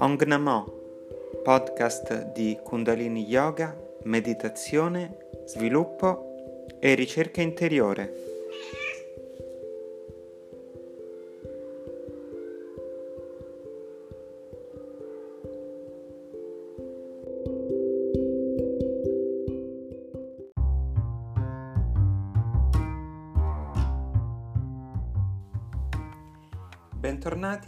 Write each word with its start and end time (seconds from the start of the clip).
Ong 0.00 0.22
Namo, 0.26 0.64
podcast 1.42 2.30
di 2.32 2.56
Kundalini 2.62 3.24
Yoga, 3.24 3.76
meditazione, 4.04 5.16
sviluppo 5.44 6.66
e 6.78 6.94
ricerca 6.94 7.42
interiore. 7.42 8.37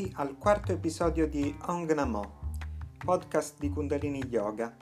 Bentornati 0.01 0.13
al 0.15 0.39
quarto 0.39 0.73
episodio 0.73 1.29
di 1.29 1.55
Ong 1.67 1.93
Namo, 1.93 2.39
podcast 3.05 3.59
di 3.59 3.69
Kundalini 3.69 4.23
Yoga. 4.31 4.75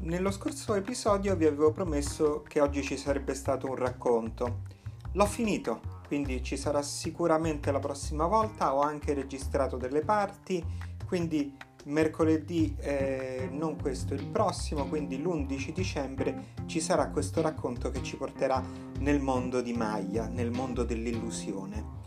Nello 0.00 0.30
scorso 0.30 0.74
episodio 0.74 1.34
vi 1.34 1.46
avevo 1.46 1.72
promesso 1.72 2.42
che 2.42 2.60
oggi 2.60 2.82
ci 2.82 2.98
sarebbe 2.98 3.32
stato 3.32 3.68
un 3.68 3.76
racconto. 3.76 4.64
L'ho 5.12 5.24
finito, 5.24 5.80
quindi 6.06 6.42
ci 6.42 6.58
sarà 6.58 6.82
sicuramente 6.82 7.72
la 7.72 7.78
prossima 7.78 8.26
volta. 8.26 8.74
Ho 8.74 8.82
anche 8.82 9.14
registrato 9.14 9.78
delle 9.78 10.02
parti, 10.02 10.62
quindi 11.06 11.56
mercoledì, 11.84 12.76
eh, 12.80 13.48
non 13.50 13.80
questo, 13.80 14.12
il 14.12 14.26
prossimo, 14.26 14.86
quindi 14.88 15.22
l'11 15.22 15.72
dicembre, 15.72 16.44
ci 16.66 16.80
sarà 16.80 17.08
questo 17.08 17.40
racconto 17.40 17.90
che 17.90 18.02
ci 18.02 18.16
porterà 18.16 18.62
nel 18.98 19.20
mondo 19.20 19.62
di 19.62 19.72
Maya, 19.72 20.28
nel 20.28 20.50
mondo 20.50 20.84
dell'illusione. 20.84 21.97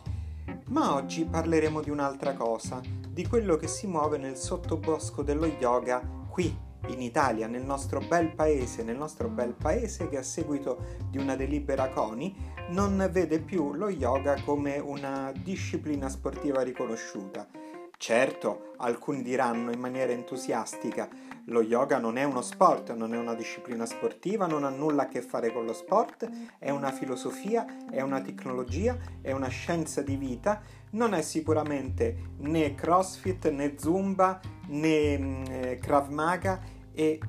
Ma 0.72 0.94
oggi 0.94 1.26
parleremo 1.26 1.82
di 1.82 1.90
un'altra 1.90 2.34
cosa, 2.34 2.80
di 3.10 3.28
quello 3.28 3.58
che 3.58 3.68
si 3.68 3.88
muove 3.88 4.18
nel 4.18 4.38
sottobosco 4.38 5.22
dello 5.22 5.46
yoga 5.46 6.02
qui 6.30 6.58
in 6.88 7.02
Italia, 7.02 7.46
nel 7.48 7.66
nostro 7.66 8.00
bel 8.00 8.34
paese, 8.34 8.82
nel 8.82 8.96
nostro 8.96 9.28
bel 9.28 9.54
paese 9.54 10.08
che 10.08 10.18
a 10.18 10.24
seguito 10.24 10.82
di 11.10 11.18
una 11.18 11.36
delibera 11.36 11.90
CONI 11.90 12.34
non 12.70 13.06
vede 13.12 13.42
più 13.42 13.74
lo 13.74 13.90
yoga 13.90 14.42
come 14.46 14.80
una 14.80 15.34
disciplina 15.44 16.08
sportiva 16.08 16.62
riconosciuta. 16.62 17.50
Certo, 17.98 18.72
alcuni 18.78 19.24
diranno 19.24 19.72
in 19.72 19.80
maniera 19.80 20.14
entusiastica, 20.14 21.10
lo 21.46 21.62
yoga 21.62 21.98
non 21.98 22.18
è 22.18 22.24
uno 22.24 22.42
sport, 22.42 22.94
non 22.94 23.14
è 23.14 23.18
una 23.18 23.34
disciplina 23.34 23.86
sportiva, 23.86 24.48
non 24.48 24.64
ha 24.64 24.70
nulla 24.70 25.04
a 25.04 25.08
che 25.08 25.22
fare 25.22 25.52
con 25.52 25.66
lo 25.66 25.74
sport, 25.74 26.30
è 26.60 26.70
una 26.70 26.92
filosofia, 26.92 27.88
è 27.90 28.02
una 28.02 28.22
tecnologia, 28.22 28.98
è 29.22 29.32
una 29.32 29.48
scienza 29.48 30.02
di 30.02 30.16
vita, 30.16 30.62
non 30.92 31.14
è 31.14 31.22
sicuramente 31.22 32.34
né 32.38 32.76
CrossFit 32.76 33.50
né 33.50 33.76
Zumba 33.78 34.40
né 34.68 35.18
mm, 35.18 35.44
eh, 35.50 35.78
Krav 35.82 36.10
Maga 36.10 36.62
e... 36.94 37.20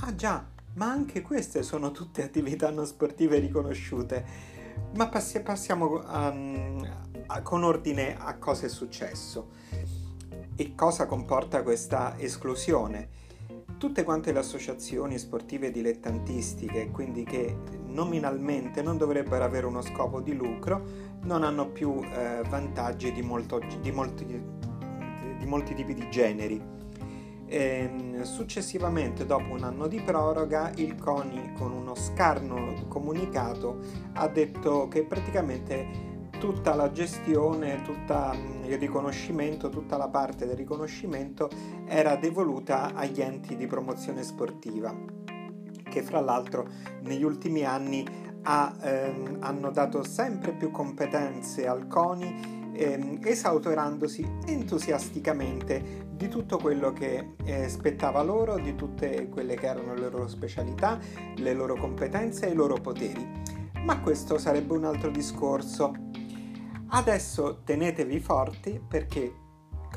Ah 0.00 0.14
già, 0.14 0.46
ma 0.74 0.86
anche 0.86 1.22
queste 1.22 1.62
sono 1.64 1.90
tutte 1.90 2.22
attività 2.22 2.70
non 2.70 2.86
sportive 2.86 3.38
riconosciute. 3.38 4.24
Ma 4.94 5.08
passi- 5.08 5.40
passiamo 5.40 6.04
um, 6.06 6.88
a, 7.26 7.42
con 7.42 7.64
ordine 7.64 8.16
a 8.16 8.36
cosa 8.36 8.66
è 8.66 8.68
successo. 8.68 9.50
E 10.54 10.74
cosa 10.76 11.06
comporta 11.06 11.62
questa 11.62 12.16
esclusione 12.18 13.17
tutte 13.78 14.02
quante 14.02 14.32
le 14.32 14.40
associazioni 14.40 15.18
sportive 15.18 15.70
dilettantistiche, 15.70 16.90
quindi 16.90 17.22
che 17.22 17.56
nominalmente 17.86 18.82
non 18.82 18.98
dovrebbero 18.98 19.44
avere 19.44 19.66
uno 19.66 19.80
scopo 19.82 20.20
di 20.20 20.34
lucro, 20.34 20.82
non 21.22 21.44
hanno 21.44 21.68
più 21.68 22.00
eh, 22.02 22.42
vantaggi 22.48 23.12
di, 23.12 23.22
molto, 23.22 23.60
di, 23.80 23.92
molti, 23.92 24.24
di, 24.26 25.46
molti, 25.46 25.74
tipi 25.74 25.94
di 25.94 26.10
generi. 26.10 26.60
E, 27.46 27.56
ehm, 27.56 28.22
successivamente, 28.24 29.24
dopo 29.24 29.52
un 29.52 29.62
anno 29.62 29.86
di 29.86 30.00
proroga, 30.00 30.72
il 30.74 30.96
CONI 30.96 31.52
con 31.54 31.72
uno 31.72 31.94
scarno 31.94 32.84
comunicato 32.88 33.78
ha 34.14 34.26
detto 34.26 34.88
che 34.88 35.04
praticamente 35.04 36.07
tutta 36.38 36.74
la 36.74 36.90
gestione, 36.92 37.82
tutto 37.82 38.32
mm, 38.34 38.64
il 38.64 38.78
riconoscimento, 38.78 39.68
tutta 39.68 39.96
la 39.96 40.08
parte 40.08 40.46
del 40.46 40.56
riconoscimento 40.56 41.50
era 41.86 42.16
devoluta 42.16 42.94
agli 42.94 43.20
enti 43.20 43.56
di 43.56 43.66
promozione 43.66 44.22
sportiva, 44.22 44.94
che 45.82 46.02
fra 46.02 46.20
l'altro 46.20 46.68
negli 47.02 47.24
ultimi 47.24 47.64
anni 47.64 48.04
ha, 48.42 48.74
ehm, 48.80 49.38
hanno 49.40 49.70
dato 49.70 50.04
sempre 50.04 50.52
più 50.52 50.70
competenze 50.70 51.66
al 51.66 51.86
CONI, 51.88 52.70
ehm, 52.72 53.18
esautorandosi 53.22 54.26
entusiasticamente 54.46 56.06
di 56.12 56.28
tutto 56.28 56.58
quello 56.58 56.92
che 56.92 57.34
eh, 57.44 57.68
spettava 57.68 58.22
loro, 58.22 58.58
di 58.58 58.74
tutte 58.74 59.28
quelle 59.28 59.54
che 59.54 59.66
erano 59.66 59.94
le 59.94 60.08
loro 60.08 60.28
specialità, 60.28 60.98
le 61.36 61.52
loro 61.52 61.74
competenze 61.74 62.46
e 62.48 62.52
i 62.52 62.54
loro 62.54 62.74
poteri. 62.74 63.56
Ma 63.84 64.00
questo 64.00 64.38
sarebbe 64.38 64.74
un 64.74 64.84
altro 64.84 65.10
discorso. 65.10 66.07
Adesso 66.90 67.60
tenetevi 67.64 68.18
forti 68.18 68.80
perché 68.86 69.46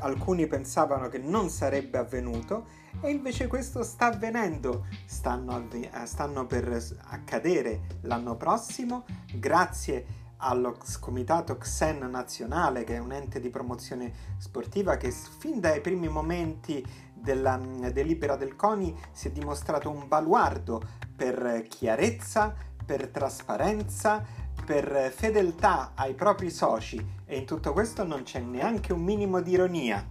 alcuni 0.00 0.46
pensavano 0.46 1.08
che 1.08 1.18
non 1.18 1.48
sarebbe 1.48 1.96
avvenuto 1.96 2.66
e 3.00 3.10
invece 3.10 3.46
questo 3.46 3.82
sta 3.82 4.06
avvenendo, 4.06 4.86
stanno, 5.06 5.52
avve- 5.52 5.90
eh, 5.90 6.06
stanno 6.06 6.46
per 6.46 6.84
accadere 7.04 7.98
l'anno 8.02 8.36
prossimo 8.36 9.04
grazie 9.34 10.20
allo 10.38 10.76
comitato 11.00 11.56
XEN 11.56 12.10
nazionale 12.10 12.84
che 12.84 12.96
è 12.96 12.98
un 12.98 13.12
ente 13.12 13.40
di 13.40 13.48
promozione 13.48 14.12
sportiva 14.38 14.96
che 14.96 15.10
fin 15.10 15.60
dai 15.60 15.80
primi 15.80 16.08
momenti 16.08 16.84
della 17.14 17.56
mm, 17.56 17.86
delibera 17.86 18.36
del 18.36 18.56
CONI 18.56 18.94
si 19.12 19.28
è 19.28 19.30
dimostrato 19.30 19.88
un 19.88 20.08
baluardo 20.08 20.82
per 21.14 21.64
chiarezza, 21.68 22.54
per 22.84 23.08
trasparenza, 23.08 24.24
per 24.64 25.12
fedeltà 25.14 25.92
ai 25.94 26.14
propri 26.14 26.50
soci 26.50 27.04
e 27.24 27.36
in 27.36 27.44
tutto 27.44 27.72
questo 27.72 28.04
non 28.04 28.22
c'è 28.22 28.40
neanche 28.40 28.92
un 28.92 29.02
minimo 29.02 29.40
di 29.40 29.52
ironia. 29.52 30.06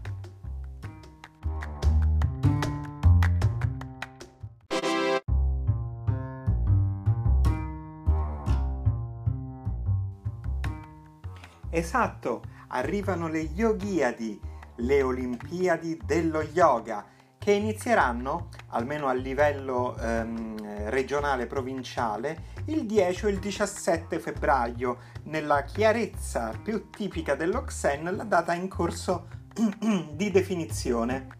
Esatto, 11.69 12.44
arrivano 12.68 13.29
le 13.29 13.39
Yoghiadi, 13.39 14.39
le 14.75 15.01
Olimpiadi 15.01 16.00
dello 16.03 16.41
yoga 16.41 17.06
che 17.44 17.53
inizieranno, 17.53 18.50
almeno 18.68 19.07
a 19.07 19.13
livello 19.13 19.97
ehm, 19.97 20.90
regionale 20.91 21.47
provinciale, 21.47 22.50
il 22.66 22.85
10 22.85 23.25
o 23.25 23.29
il 23.29 23.40
17 23.40 24.19
febbraio. 24.19 24.97
Nella 25.24 25.63
chiarezza 25.63 26.53
più 26.62 26.91
tipica 26.91 27.34
dell'Oxen, 27.34 28.16
la 28.16 28.25
data 28.25 28.53
in 28.53 28.68
corso 28.68 29.28
di 30.13 30.30
definizione. 30.30 31.40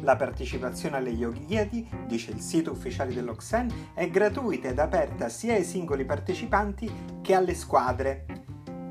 La 0.00 0.16
partecipazione 0.16 0.96
alle 0.96 1.10
Yoghiadi, 1.10 1.86
dice 2.06 2.30
il 2.30 2.40
sito 2.40 2.72
ufficiale 2.72 3.12
dell'Oxen, 3.12 3.90
è 3.92 4.08
gratuita 4.08 4.68
ed 4.68 4.78
aperta 4.78 5.28
sia 5.28 5.52
ai 5.52 5.64
singoli 5.64 6.06
partecipanti 6.06 7.20
che 7.20 7.34
alle 7.34 7.54
squadre. 7.54 8.24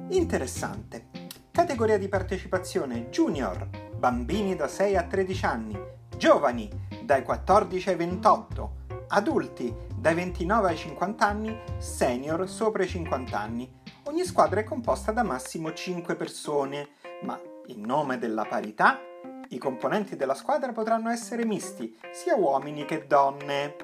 Interessante. 0.10 1.08
Categoria 1.50 1.98
di 1.98 2.08
partecipazione 2.08 3.10
Junior, 3.10 3.68
bambini 3.98 4.56
da 4.56 4.68
6 4.68 4.96
a 4.96 5.04
13 5.04 5.46
anni, 5.46 6.02
giovani 6.24 6.70
dai 7.04 7.22
14 7.22 7.90
ai 7.90 7.96
28, 7.98 8.76
adulti 9.10 9.76
dai 9.94 10.14
29 10.14 10.70
ai 10.70 10.78
50 10.78 11.28
anni, 11.28 11.60
senior 11.80 12.48
sopra 12.48 12.86
i 12.86 12.88
50 12.88 13.38
anni. 13.38 13.70
Ogni 14.04 14.24
squadra 14.24 14.62
è 14.62 14.64
composta 14.64 15.12
da 15.12 15.22
massimo 15.24 15.74
5 15.74 16.16
persone, 16.16 16.92
ma 17.24 17.38
in 17.66 17.82
nome 17.82 18.20
della 18.20 18.46
parità 18.46 19.02
i 19.50 19.58
componenti 19.58 20.16
della 20.16 20.34
squadra 20.34 20.72
potranno 20.72 21.10
essere 21.10 21.44
misti, 21.44 21.94
sia 22.14 22.36
uomini 22.36 22.86
che 22.86 23.06
donne. 23.06 23.76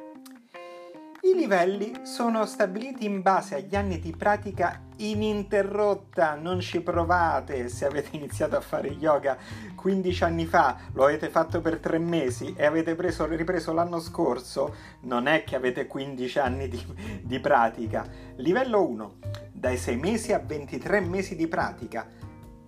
I 1.24 1.35
livelli 1.35 1.92
sono 2.03 2.45
stabiliti 2.45 3.03
in 3.03 3.21
base 3.21 3.56
agli 3.56 3.75
anni 3.75 4.00
di 4.00 4.15
pratica 4.15 4.81
ininterrotta, 5.00 6.36
non 6.36 6.60
ci 6.60 6.81
provate 6.81 7.69
se 7.69 7.86
avete 7.86 8.16
iniziato 8.16 8.56
a 8.56 8.62
fare 8.62 8.90
yoga 8.90 9.38
15 9.75 10.24
anni 10.24 10.46
fa, 10.46 10.78
lo 10.94 11.06
avete 11.06 11.30
fatto 11.30 11.62
per 11.62 11.80
3 11.80 12.00
mesi 12.00 12.54
e 12.56 12.66
avete 12.66 12.96
preso, 12.96 13.25
ripreso 13.25 13.74
l'anno 13.74 14.00
scorso, 14.00 14.75
non 15.01 15.28
è 15.28 15.44
che 15.44 15.56
avete 15.56 15.88
15 15.88 16.40
anni 16.40 16.68
di, 16.68 16.86
di 17.22 17.40
pratica. 17.40 18.07
Livello 18.36 18.88
1, 18.88 19.13
dai 19.51 19.78
6 19.78 19.96
mesi 19.98 20.34
a 20.34 20.40
23 20.40 21.00
mesi 21.02 21.36
di 21.36 21.48
pratica. 21.48 22.07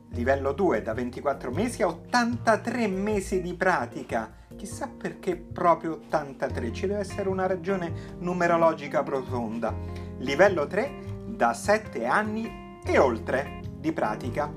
Livello 0.10 0.52
2, 0.52 0.82
da 0.82 0.94
24 0.94 1.52
mesi 1.52 1.82
a 1.84 1.88
83 1.88 2.88
mesi 2.88 3.42
di 3.42 3.54
pratica 3.54 4.40
Chissà 4.56 4.88
perché 4.88 5.36
proprio 5.36 5.94
83, 5.94 6.72
ci 6.72 6.86
deve 6.86 7.00
essere 7.00 7.30
una 7.30 7.48
ragione 7.48 8.16
numerologica 8.20 9.02
profonda. 9.02 9.74
Livello 10.20 10.68
3, 10.68 11.11
da 11.42 11.56
7 11.56 12.06
anni 12.06 12.78
e 12.86 13.00
oltre 13.00 13.62
di 13.76 13.92
pratica. 13.92 14.54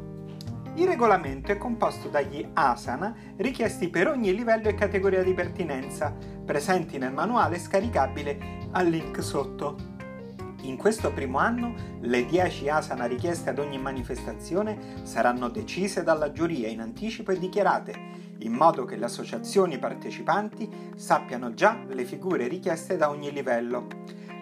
Il 0.74 0.86
regolamento 0.86 1.50
è 1.50 1.56
composto 1.56 2.10
dagli 2.10 2.46
asana 2.52 3.16
richiesti 3.38 3.88
per 3.88 4.06
ogni 4.06 4.34
livello 4.34 4.68
e 4.68 4.74
categoria 4.74 5.22
di 5.22 5.32
pertinenza, 5.32 6.14
presenti 6.44 6.98
nel 6.98 7.14
manuale 7.14 7.58
scaricabile 7.58 8.68
al 8.72 8.88
link 8.88 9.22
sotto. 9.22 9.76
In 10.64 10.76
questo 10.76 11.10
primo 11.10 11.38
anno 11.38 11.74
le 12.00 12.26
10 12.26 12.68
asana 12.68 13.06
richieste 13.06 13.48
ad 13.48 13.60
ogni 13.60 13.78
manifestazione 13.78 15.00
saranno 15.04 15.48
decise 15.48 16.02
dalla 16.02 16.32
giuria 16.32 16.68
in 16.68 16.80
anticipo 16.80 17.30
e 17.30 17.38
dichiarate, 17.38 17.94
in 18.40 18.52
modo 18.52 18.84
che 18.84 18.96
le 18.96 19.06
associazioni 19.06 19.78
partecipanti 19.78 20.92
sappiano 20.96 21.54
già 21.54 21.78
le 21.88 22.04
figure 22.04 22.46
richieste 22.46 22.98
da 22.98 23.08
ogni 23.08 23.32
livello. 23.32 23.86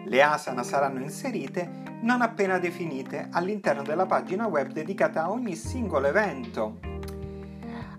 Le 0.04 0.22
asana 0.22 0.62
saranno 0.62 1.00
inserite 1.00 1.80
non 2.02 2.20
appena 2.20 2.58
definite 2.58 3.28
all'interno 3.30 3.82
della 3.82 4.06
pagina 4.06 4.46
web 4.46 4.72
dedicata 4.72 5.22
a 5.22 5.30
ogni 5.30 5.54
singolo 5.54 6.08
evento. 6.08 6.78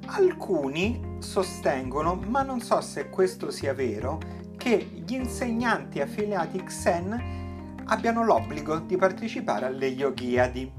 Alcuni 0.07 1.15
sostengono, 1.19 2.15
ma 2.15 2.43
non 2.43 2.59
so 2.59 2.81
se 2.81 3.09
questo 3.09 3.49
sia 3.51 3.73
vero, 3.73 4.19
che 4.57 4.77
gli 4.77 5.13
insegnanti 5.13 6.01
affiliati 6.01 6.61
XEN 6.61 7.81
abbiano 7.85 8.23
l'obbligo 8.23 8.79
di 8.79 8.97
partecipare 8.97 9.65
alle 9.65 9.87
Yoghiadi. 9.87 10.71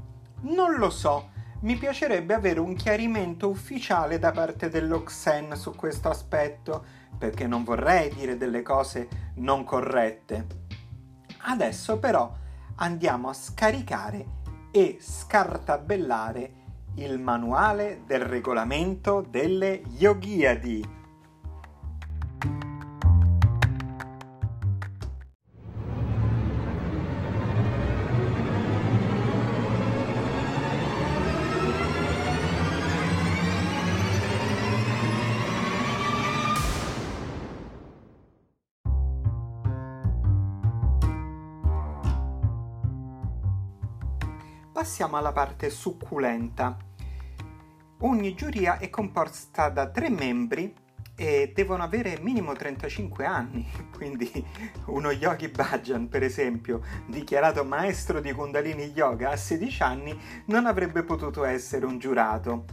Non 0.43 0.75
lo 0.77 0.91
so, 0.91 1.31
mi 1.61 1.77
piacerebbe 1.77 2.35
avere 2.35 2.61
un 2.61 2.75
chiarimento 2.75 3.49
ufficiale 3.49 4.19
da 4.19 4.31
parte 4.33 4.69
dell'Oxen 4.69 5.57
su 5.57 5.75
questo 5.75 6.11
aspetto, 6.11 6.85
perché 7.17 7.47
non 7.47 7.65
vorrei 7.65 8.13
dire 8.13 8.37
delle 8.37 8.61
cose 8.61 9.09
non 9.37 9.65
corrette. 9.65 10.64
Adesso 11.47 11.99
però 11.99 12.33
andiamo 12.77 13.29
a 13.29 13.35
scaricare 13.35 14.43
e 14.71 14.99
scartabellare 15.01 16.63
il 16.97 17.19
manuale 17.19 18.03
del 18.07 18.23
regolamento 18.23 19.21
delle 19.29 19.83
Yoghiadi. 19.99 20.94
Passiamo 44.85 45.17
alla 45.17 45.33
parte 45.33 45.71
succulenta. 45.71 46.77
Ogni 48.01 48.35
giuria 48.35 48.77
è 48.77 48.91
composta 48.91 49.71
da 49.71 49.89
tre 49.89 50.11
membri 50.11 50.75
e 51.17 51.53
devono 51.55 51.83
avere 51.83 52.19
minimo 52.21 52.53
35 52.53 53.25
anni, 53.25 53.67
quindi 53.97 54.45
uno 54.89 55.11
Yogi 55.11 55.49
Bhajan, 55.49 56.11
per 56.11 56.23
esempio, 56.23 56.83
dichiarato 57.07 57.65
maestro 57.65 58.21
di 58.21 58.31
Kundalini 58.33 58.93
Yoga 58.95 59.31
a 59.31 59.37
16 59.37 59.83
anni, 59.83 60.21
non 60.49 60.67
avrebbe 60.67 61.03
potuto 61.03 61.45
essere 61.45 61.87
un 61.87 61.99
giurato. 61.99 62.67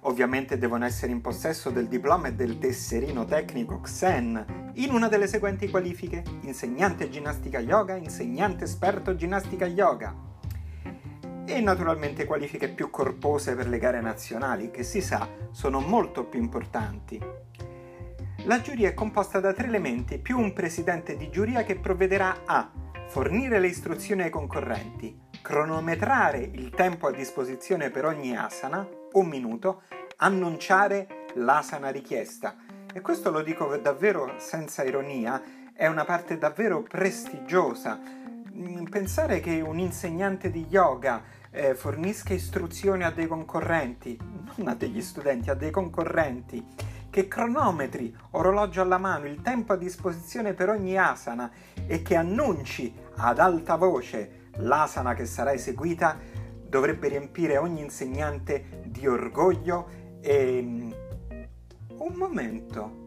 Ovviamente 0.00 0.58
devono 0.58 0.84
essere 0.84 1.12
in 1.12 1.20
possesso 1.20 1.70
del 1.70 1.86
diploma 1.86 2.26
e 2.26 2.34
del 2.34 2.58
tesserino 2.58 3.24
tecnico 3.24 3.80
XEN 3.82 4.72
in 4.74 4.92
una 4.92 5.06
delle 5.06 5.28
seguenti 5.28 5.70
qualifiche: 5.70 6.24
insegnante 6.40 7.08
ginnastica 7.08 7.60
yoga, 7.60 7.94
insegnante 7.94 8.64
esperto 8.64 9.14
ginnastica 9.14 9.64
yoga 9.66 10.34
e 11.46 11.60
naturalmente 11.60 12.24
qualifiche 12.24 12.68
più 12.68 12.90
corpose 12.90 13.54
per 13.54 13.68
le 13.68 13.78
gare 13.78 14.00
nazionali, 14.00 14.70
che 14.70 14.82
si 14.82 15.00
sa 15.00 15.28
sono 15.52 15.80
molto 15.80 16.24
più 16.24 16.40
importanti. 16.40 17.20
La 18.44 18.60
giuria 18.60 18.88
è 18.88 18.94
composta 18.94 19.40
da 19.40 19.52
tre 19.52 19.66
elementi 19.66 20.18
più 20.18 20.38
un 20.38 20.52
presidente 20.52 21.16
di 21.16 21.30
giuria 21.30 21.64
che 21.64 21.76
provvederà 21.76 22.42
a 22.44 22.70
fornire 23.08 23.58
le 23.60 23.68
istruzioni 23.68 24.22
ai 24.22 24.30
concorrenti, 24.30 25.18
cronometrare 25.40 26.38
il 26.38 26.70
tempo 26.70 27.06
a 27.06 27.12
disposizione 27.12 27.90
per 27.90 28.04
ogni 28.04 28.36
asana, 28.36 28.86
un 29.12 29.26
minuto, 29.26 29.82
annunciare 30.16 31.26
l'asana 31.34 31.90
richiesta. 31.90 32.56
E 32.92 33.00
questo 33.00 33.30
lo 33.30 33.42
dico 33.42 33.76
davvero 33.76 34.34
senza 34.38 34.82
ironia, 34.84 35.42
è 35.72 35.86
una 35.86 36.04
parte 36.04 36.38
davvero 36.38 36.82
prestigiosa. 36.82 38.00
Mm, 38.56 38.84
pensare 38.84 39.40
che 39.40 39.60
un 39.60 39.78
insegnante 39.78 40.50
di 40.50 40.66
yoga 40.68 41.22
eh, 41.50 41.74
fornisca 41.74 42.34
istruzioni 42.34 43.04
a 43.04 43.10
dei 43.10 43.26
concorrenti, 43.26 44.18
non 44.56 44.68
a 44.68 44.74
degli 44.74 45.00
studenti, 45.00 45.50
a 45.50 45.54
dei 45.54 45.70
concorrenti, 45.70 46.64
che 47.10 47.28
cronometri, 47.28 48.14
orologio 48.32 48.82
alla 48.82 48.98
mano, 48.98 49.26
il 49.26 49.40
tempo 49.42 49.72
a 49.72 49.76
disposizione 49.76 50.52
per 50.52 50.68
ogni 50.68 50.98
asana 50.98 51.50
e 51.86 52.02
che 52.02 52.16
annunci 52.16 52.94
ad 53.16 53.38
alta 53.38 53.76
voce 53.76 54.50
l'asana 54.56 55.14
che 55.14 55.26
sarà 55.26 55.52
eseguita, 55.52 56.18
dovrebbe 56.68 57.08
riempire 57.08 57.56
ogni 57.56 57.80
insegnante 57.80 58.82
di 58.86 59.06
orgoglio 59.06 59.88
e... 60.20 60.60
Mm, 60.62 60.92
un 61.98 62.14
momento. 62.14 63.04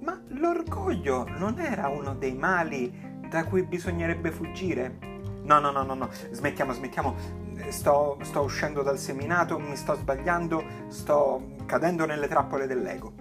Ma 0.00 0.20
l'orgoglio 0.28 1.24
non 1.38 1.58
era 1.58 1.88
uno 1.88 2.14
dei 2.14 2.34
mali 2.34 3.22
da 3.28 3.44
cui 3.44 3.62
bisognerebbe 3.62 4.30
fuggire? 4.30 4.98
No, 5.42 5.58
no, 5.58 5.70
no, 5.70 5.82
no, 5.82 5.94
no, 5.94 6.10
smettiamo, 6.30 6.72
smettiamo 6.72 7.42
sto, 7.70 8.18
sto 8.22 8.42
uscendo 8.42 8.82
dal 8.82 8.98
seminato, 8.98 9.58
mi 9.58 9.76
sto 9.76 9.94
sbagliando, 9.94 10.64
sto 10.88 11.54
cadendo 11.66 12.06
nelle 12.06 12.28
trappole 12.28 12.66
dell'ego. 12.66 13.12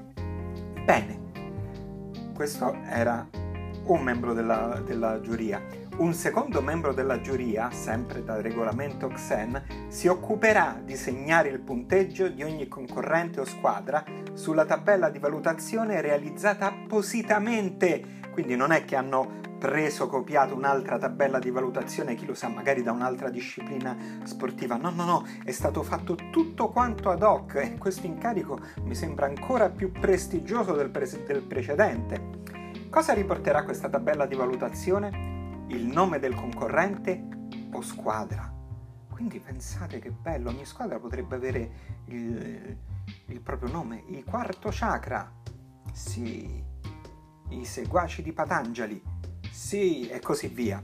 Bene, 0.86 1.20
questo 2.34 2.76
era 2.90 3.28
un 3.86 4.02
membro 4.02 4.34
della, 4.34 4.82
della, 4.86 5.20
giuria. 5.22 5.62
Un 5.98 6.14
secondo 6.14 6.62
membro 6.62 6.94
della 6.94 7.22
giuria, 7.22 7.70
sempre 7.72 8.24
dal 8.24 8.42
regolamento 8.42 9.08
XEN, 9.08 9.88
si 9.90 10.08
occuperà 10.08 10.80
di 10.84 10.96
segnare 10.96 11.50
il 11.50 11.60
punteggio 11.60 12.28
di 12.30 12.42
ogni 12.44 12.68
concorrente 12.68 13.40
o 13.40 13.46
squadra 13.46 14.04
sulla 14.34 14.66
tabella 14.66 15.10
di 15.10 15.20
valutazione 15.20 16.02
realizzata 16.02 16.68
appositamente. 16.68 18.22
Quindi 18.32 18.56
non 18.56 18.72
è 18.72 18.84
che 18.86 18.96
hanno 18.96 19.42
preso, 19.64 20.10
copiato 20.10 20.54
un'altra 20.54 20.98
tabella 20.98 21.40
di 21.40 21.50
valutazione, 21.50 22.16
chi 22.16 22.26
lo 22.26 22.34
sa, 22.34 22.50
magari 22.50 22.84
da 22.84 22.92
un'altra 22.92 23.30
disciplina 23.30 23.96
sportiva. 24.26 24.76
No, 24.76 24.90
no, 24.90 25.06
no, 25.06 25.26
è 25.46 25.52
stato 25.52 25.84
fatto 25.84 26.16
tutto 26.32 26.68
quanto 26.68 27.10
ad 27.10 27.24
hoc 27.24 27.56
e 27.56 27.78
questo 27.78 28.06
incarico 28.06 28.60
mi 28.84 28.94
sembra 28.94 29.26
ancora 29.26 29.70
più 29.70 29.90
prestigioso 29.90 30.74
del, 30.74 30.90
pre- 30.90 31.24
del 31.26 31.44
precedente. 31.44 32.42
Cosa 32.90 33.14
riporterà 33.14 33.64
questa 33.64 33.88
tabella 33.88 34.26
di 34.26 34.36
valutazione? 34.36 35.66
Il 35.68 35.86
nome 35.86 36.20
del 36.20 36.36
concorrente 36.36 37.26
o 37.72 37.82
squadra. 37.82 38.54
Quindi 39.10 39.40
pensate 39.40 40.00
che 40.00 40.12
bello, 40.12 40.50
ogni 40.50 40.66
squadra 40.66 41.00
potrebbe 41.00 41.36
avere 41.36 41.72
il, 42.08 42.78
il 43.28 43.40
proprio 43.40 43.72
nome, 43.72 44.04
il 44.08 44.26
quarto 44.26 44.68
chakra. 44.74 45.32
Sì, 45.94 46.62
i 47.48 47.64
seguaci 47.64 48.22
di 48.22 48.34
Patanjali 48.34 49.13
sì 49.54 50.10
e 50.10 50.20
così 50.20 50.48
via. 50.48 50.82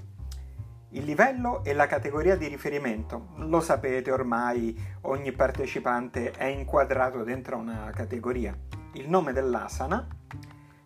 Il 0.90 1.04
livello 1.04 1.64
e 1.64 1.74
la 1.74 1.88
categoria 1.88 2.36
di 2.36 2.48
riferimento, 2.48 3.30
lo 3.38 3.62
sapete 3.62 4.12
ormai, 4.12 4.80
ogni 5.02 5.32
partecipante 5.32 6.32
è 6.32 6.46
inquadrato 6.46 7.24
dentro 7.24 7.58
una 7.58 7.90
categoria. 7.96 8.56
Il 8.94 9.10
nome 9.10 9.34
dell'asana, 9.34 10.08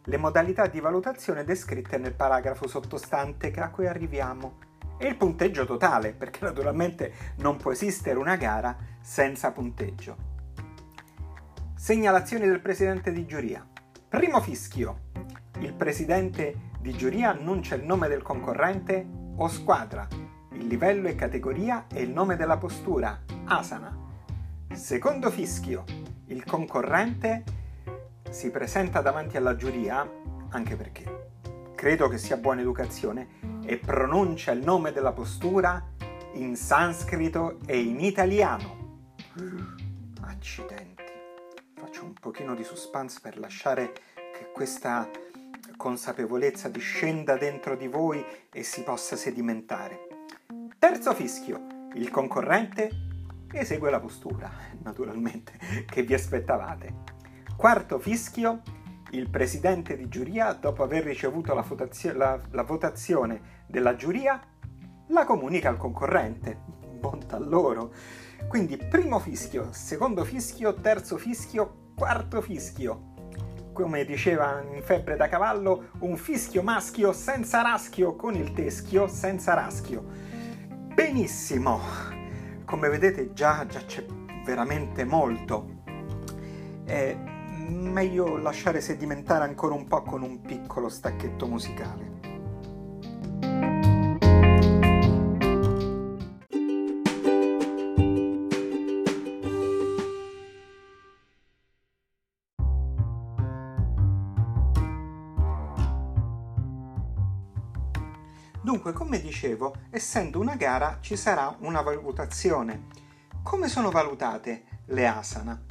le 0.02 0.18
modalità 0.18 0.68
di 0.68 0.80
valutazione 0.80 1.44
descritte 1.44 1.98
nel 1.98 2.14
paragrafo 2.14 2.70
sottostante 2.70 3.52
a 3.52 3.70
cui 3.70 3.86
arriviamo 3.86 4.60
e 4.98 5.08
il 5.08 5.18
punteggio 5.18 5.66
totale, 5.66 6.14
perché 6.14 6.40
naturalmente 6.42 7.14
non 7.38 7.58
può 7.58 7.74
esistere 7.74 8.18
una 8.18 8.38
gara 8.38 8.78
senza 9.02 9.52
punteggio. 9.52 10.16
Segnalazioni 11.76 12.48
del 12.48 12.62
presidente 12.62 13.12
di 13.12 13.26
giuria. 13.26 13.66
Primo 14.08 14.40
fischio. 14.40 15.12
Il 15.60 15.74
presidente 15.74 16.72
di 16.84 16.92
giuria 16.98 17.30
annuncia 17.30 17.76
il 17.76 17.86
nome 17.86 18.10
del 18.10 18.22
concorrente 18.22 19.08
o 19.38 19.48
squadra, 19.48 20.06
il 20.52 20.68
livello 20.68 21.08
e 21.08 21.16
categoria 21.16 21.86
e 21.88 22.02
il 22.02 22.10
nome 22.10 22.36
della 22.36 22.58
postura, 22.58 23.24
asana. 23.46 23.98
Secondo 24.74 25.32
fischio, 25.32 25.86
il 26.26 26.44
concorrente 26.44 27.46
si 28.30 28.52
presenta 28.52 29.00
davanti 29.00 29.38
alla 29.38 29.56
giuria, 29.56 30.06
anche 30.50 30.76
perché 30.76 31.30
credo 31.74 32.10
che 32.10 32.18
sia 32.18 32.36
buona 32.36 32.60
educazione, 32.60 33.62
e 33.64 33.78
pronuncia 33.78 34.52
il 34.52 34.62
nome 34.62 34.92
della 34.92 35.14
postura 35.14 35.82
in 36.34 36.58
sanscrito 36.58 37.60
e 37.66 37.80
in 37.80 38.02
italiano. 38.02 39.00
Accidenti. 40.20 41.04
Faccio 41.76 42.04
un 42.04 42.12
pochino 42.12 42.54
di 42.56 42.64
suspense 42.66 43.22
per 43.22 43.40
lasciare 43.40 43.94
che 44.14 44.52
questa 44.52 45.10
consapevolezza 45.84 46.70
discenda 46.70 47.36
dentro 47.36 47.76
di 47.76 47.90
voi 47.90 48.24
e 48.54 48.64
si 48.64 48.84
possa 48.84 49.18
sedimentare. 49.18 50.08
Terzo 50.80 51.14
fischio. 51.14 51.90
Il 51.96 52.10
concorrente 52.10 52.90
esegue 53.52 53.92
la 53.92 54.00
postura, 54.00 54.50
naturalmente, 54.82 55.60
che 55.86 56.04
vi 56.04 56.14
aspettavate. 56.14 57.04
Quarto 57.58 58.00
fischio, 58.00 58.62
il 59.12 59.30
presidente 59.30 59.98
di 59.98 60.08
giuria, 60.08 60.54
dopo 60.54 60.84
aver 60.84 61.04
ricevuto 61.04 61.54
la, 61.54 61.64
votazio- 61.64 62.16
la, 62.16 62.40
la 62.52 62.64
votazione 62.64 63.66
della 63.68 63.98
giuria, 63.98 64.42
la 65.08 65.26
comunica 65.26 65.68
al 65.68 65.76
concorrente. 65.76 66.62
Bontà 66.98 67.38
loro. 67.38 67.92
Quindi 68.48 68.78
primo 68.78 69.20
fischio, 69.20 69.74
secondo 69.74 70.24
fischio, 70.24 70.76
terzo 70.76 71.18
fischio, 71.18 71.92
quarto 71.94 72.40
fischio. 72.42 73.13
Come 73.74 74.06
diceva 74.06 74.62
in 74.72 74.84
febbre 74.84 75.16
da 75.16 75.28
cavallo, 75.28 75.90
un 76.02 76.16
fischio 76.16 76.62
maschio 76.62 77.12
senza 77.12 77.64
raschio 77.64 78.16
con 78.16 78.36
il 78.36 78.54
teschio 78.54 79.08
senza 79.08 79.56
raschio. 79.56 80.04
Benissimo! 80.94 81.80
Come 82.66 82.90
vedete 82.90 83.34
già, 83.34 83.66
già 83.66 83.80
c'è 83.80 84.06
veramente 84.46 85.04
molto. 85.06 85.82
È 86.86 87.18
meglio 87.68 88.38
lasciare 88.38 88.80
sedimentare 88.80 89.44
ancora 89.44 89.74
un 89.74 89.88
po' 89.88 90.04
con 90.04 90.22
un 90.22 90.40
piccolo 90.42 90.88
stacchetto 90.88 91.48
musicale. 91.48 92.33
Dunque, 108.64 108.94
come 108.94 109.20
dicevo, 109.20 109.76
essendo 109.90 110.40
una 110.40 110.56
gara 110.56 111.00
ci 111.02 111.18
sarà 111.18 111.54
una 111.60 111.82
valutazione. 111.82 112.86
Come 113.44 113.68
sono 113.68 113.92
valutate 113.92 114.64
le 114.86 115.06
asana? 115.06 115.62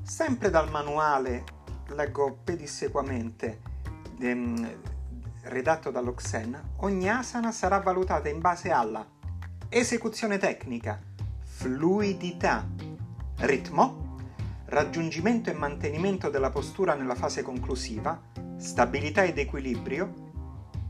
Sempre 0.00 0.48
dal 0.48 0.70
manuale, 0.70 1.42
leggo 1.88 2.38
pedissequamente, 2.44 3.62
ehm, 4.20 4.76
redatto 5.42 5.90
dall'Oxen, 5.90 6.74
ogni 6.76 7.10
asana 7.10 7.50
sarà 7.50 7.80
valutata 7.80 8.28
in 8.28 8.38
base 8.38 8.70
alla 8.70 9.04
esecuzione 9.68 10.38
tecnica, 10.38 11.00
fluidità, 11.40 12.64
ritmo, 13.38 14.18
raggiungimento 14.66 15.50
e 15.50 15.54
mantenimento 15.54 16.30
della 16.30 16.50
postura 16.50 16.94
nella 16.94 17.16
fase 17.16 17.42
conclusiva, 17.42 18.20
stabilità 18.56 19.24
ed 19.24 19.38
equilibrio, 19.38 20.21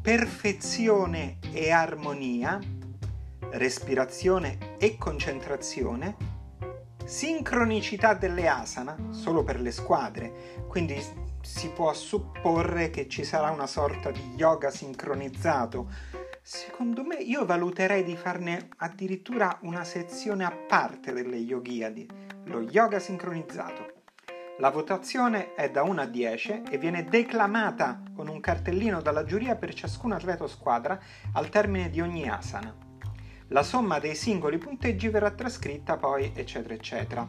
perfezione 0.02 1.38
e 1.52 1.71
armonia, 1.71 2.59
respirazione 3.50 4.75
e 4.76 4.99
concentrazione, 4.99 6.16
sincronicità 7.04 8.12
delle 8.14 8.49
asana 8.49 8.97
solo 9.11 9.44
per 9.44 9.61
le 9.61 9.71
squadre, 9.71 10.64
quindi 10.66 11.00
si 11.40 11.68
può 11.68 11.92
supporre 11.94 12.90
che 12.90 13.06
ci 13.09 13.23
sarà 13.23 13.50
una 13.50 13.68
sorta 13.68 14.11
di 14.11 14.35
yoga 14.35 14.71
sincronizzato. 14.71 15.88
Secondo 16.42 17.04
me 17.04 17.14
io 17.14 17.47
valuterei 17.47 18.02
di 18.02 18.16
farne 18.16 18.71
addirittura 18.78 19.56
una 19.62 19.85
sezione 19.85 20.44
a 20.44 20.50
parte 20.50 21.12
delle 21.12 21.37
yoghiadi, 21.37 22.09
lo 22.47 22.61
yoga 22.62 22.99
sincronizzato. 22.99 24.01
La 24.59 24.71
votazione 24.71 25.54
è 25.54 25.71
da 25.71 25.82
1 25.82 26.02
a 26.02 26.06
10 26.06 26.62
e 26.71 26.76
viene 26.76 27.04
declamata 27.04 28.02
con 28.14 28.28
un 28.28 28.38
cartellino 28.38 29.00
dalla 29.00 29.25
giuria 29.25 29.56
per 29.56 29.73
ciascun 29.73 30.12
atleta 30.12 30.44
o 30.44 30.47
squadra 30.47 31.00
al 31.32 31.49
termine 31.49 31.88
di 31.88 32.02
ogni 32.02 32.28
asana. 32.28 32.73
La 33.49 33.62
somma 33.62 33.99
dei 33.99 34.14
singoli 34.14 34.59
punteggi 34.59 35.09
verrà 35.09 35.30
trascritta 35.30 35.97
poi, 35.97 36.32
eccetera, 36.35 36.75
eccetera. 36.75 37.26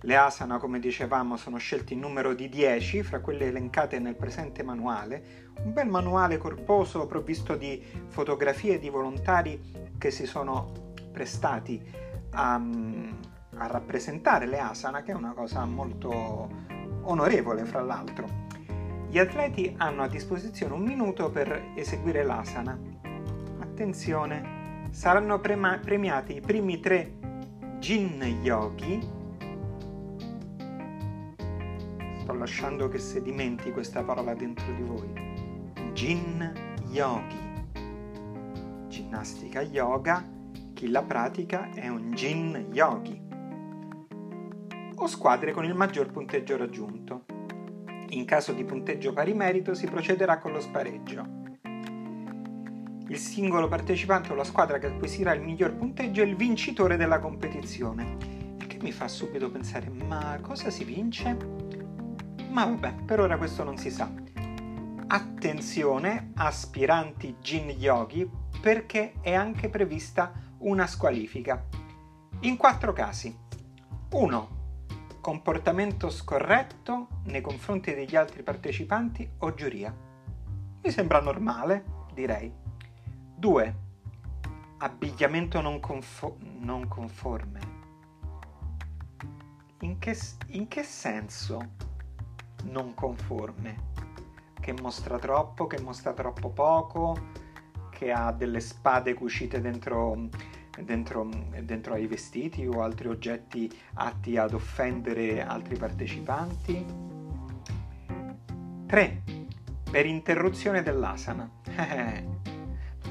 Le 0.00 0.16
asana, 0.16 0.58
come 0.58 0.78
dicevamo, 0.78 1.36
sono 1.36 1.58
scelte 1.58 1.94
in 1.94 2.00
numero 2.00 2.32
di 2.32 2.48
10 2.48 3.02
fra 3.02 3.20
quelle 3.20 3.46
elencate 3.46 3.98
nel 3.98 4.14
presente 4.14 4.62
manuale, 4.62 5.50
un 5.64 5.72
bel 5.72 5.88
manuale 5.88 6.38
corposo 6.38 7.06
provvisto 7.06 7.56
di 7.56 7.82
fotografie 8.06 8.78
di 8.78 8.88
volontari 8.88 9.60
che 9.98 10.10
si 10.12 10.26
sono 10.26 10.92
prestati 11.10 11.82
a 12.30 12.62
a 13.56 13.66
rappresentare 13.66 14.46
le 14.46 14.58
asana, 14.58 15.02
che 15.02 15.12
è 15.12 15.14
una 15.14 15.32
cosa 15.32 15.64
molto 15.64 16.48
onorevole 17.02 17.64
fra 17.64 17.82
l'altro. 17.82 18.26
Gli 19.08 19.18
atleti 19.18 19.74
hanno 19.78 20.02
a 20.02 20.08
disposizione 20.08 20.74
un 20.74 20.82
minuto 20.82 21.30
per 21.30 21.72
eseguire 21.76 22.24
l'asana. 22.24 22.78
Attenzione, 23.60 24.88
saranno 24.90 25.38
prema- 25.40 25.78
premiati 25.78 26.36
i 26.36 26.40
primi 26.40 26.80
tre 26.80 27.12
Jin 27.78 28.22
Yogi. 28.42 28.98
Sto 32.18 32.32
lasciando 32.32 32.88
che 32.88 32.98
sedimenti 32.98 33.70
questa 33.70 34.02
parola 34.02 34.34
dentro 34.34 34.72
di 34.72 34.82
voi. 34.82 35.12
Jin 35.92 36.52
Yogi. 36.88 37.52
Ginnastica 38.88 39.60
yoga, 39.60 40.24
chi 40.72 40.88
la 40.88 41.02
pratica 41.02 41.70
è 41.72 41.88
un 41.88 42.12
Jin 42.12 42.68
Yogi 42.72 43.23
o 45.04 45.06
squadre 45.06 45.52
con 45.52 45.66
il 45.66 45.74
maggior 45.74 46.10
punteggio 46.10 46.56
raggiunto. 46.56 47.26
In 48.10 48.24
caso 48.24 48.52
di 48.52 48.64
punteggio 48.64 49.12
pari 49.12 49.34
merito 49.34 49.74
si 49.74 49.86
procederà 49.86 50.38
con 50.38 50.52
lo 50.52 50.60
spareggio. 50.60 51.42
Il 53.08 53.18
singolo 53.18 53.68
partecipante 53.68 54.32
o 54.32 54.34
la 54.34 54.44
squadra 54.44 54.78
che 54.78 54.86
acquisirà 54.86 55.34
il 55.34 55.42
miglior 55.42 55.74
punteggio 55.74 56.22
è 56.22 56.24
il 56.24 56.36
vincitore 56.36 56.96
della 56.96 57.18
competizione. 57.18 58.16
Il 58.58 58.66
che 58.66 58.78
mi 58.80 58.92
fa 58.92 59.06
subito 59.06 59.50
pensare, 59.50 59.90
ma 59.90 60.38
cosa 60.40 60.70
si 60.70 60.84
vince? 60.84 61.36
Ma 62.48 62.64
vabbè, 62.64 62.94
per 63.04 63.20
ora 63.20 63.36
questo 63.36 63.62
non 63.62 63.76
si 63.76 63.90
sa. 63.90 64.10
Attenzione, 65.06 66.30
aspiranti 66.36 67.36
Jin 67.42 67.68
Yogi, 67.68 68.26
perché 68.58 69.12
è 69.20 69.34
anche 69.34 69.68
prevista 69.68 70.32
una 70.60 70.86
squalifica. 70.86 71.62
In 72.40 72.56
quattro 72.56 72.94
casi. 72.94 73.36
1 74.12 74.53
comportamento 75.24 76.10
scorretto 76.10 77.08
nei 77.24 77.40
confronti 77.40 77.94
degli 77.94 78.14
altri 78.14 78.42
partecipanti 78.42 79.26
o 79.38 79.54
giuria. 79.54 79.90
Mi 80.82 80.90
sembra 80.90 81.18
normale, 81.22 81.82
direi. 82.12 82.52
2. 83.34 83.74
Abbigliamento 84.76 85.62
non, 85.62 85.80
confo- 85.80 86.36
non 86.58 86.88
conforme. 86.88 87.60
In 89.80 89.98
che, 89.98 90.14
in 90.48 90.68
che 90.68 90.82
senso 90.82 91.70
non 92.64 92.92
conforme? 92.92 93.92
Che 94.60 94.74
mostra 94.74 95.18
troppo, 95.18 95.66
che 95.66 95.80
mostra 95.80 96.12
troppo 96.12 96.50
poco, 96.50 97.16
che 97.88 98.12
ha 98.12 98.30
delle 98.30 98.60
spade 98.60 99.14
cucite 99.14 99.62
dentro 99.62 100.28
dentro, 100.82 101.28
dentro 101.62 101.94
ai 101.94 102.06
vestiti 102.06 102.66
o 102.66 102.82
altri 102.82 103.08
oggetti 103.08 103.70
atti 103.94 104.36
ad 104.36 104.54
offendere 104.54 105.44
altri 105.44 105.76
partecipanti. 105.76 106.86
3. 108.86 109.22
Per 109.90 110.06
interruzione 110.06 110.82
dell'asana. 110.82 111.50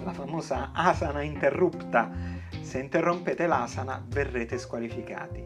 La 0.03 0.12
famosa 0.12 0.72
asana 0.74 1.22
interrupta. 1.22 2.12
Se 2.62 2.79
interrompete 2.79 3.48
l'asana 3.48 4.03
verrete 4.05 4.58
squalificati. 4.58 5.46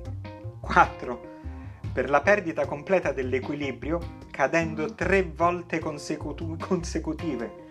4. 0.60 1.36
Per 1.94 2.10
la 2.10 2.22
perdita 2.22 2.66
completa 2.66 3.12
dell'equilibrio 3.12 4.00
cadendo 4.32 4.94
tre 4.94 5.24
volte 5.24 5.80
consecutu- 5.80 6.58
consecutive 6.58 7.67